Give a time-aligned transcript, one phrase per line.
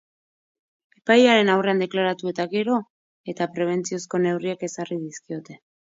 [0.99, 2.79] Epailearen aurrean deklaratu eta gero,
[3.35, 5.61] eta prebentziozko neurriak ezarri dizkiote.